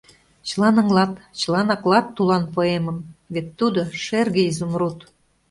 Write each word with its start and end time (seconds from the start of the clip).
Чылан 0.47 0.75
ыҥлат, 0.81 1.13
чылан 1.39 1.67
аклат 1.75 2.05
тулан 2.15 2.43
поэмым, 2.55 2.99
Вет 3.33 3.47
тудо— 3.59 3.81
шерге 4.03 4.43
изумруд. 4.49 4.97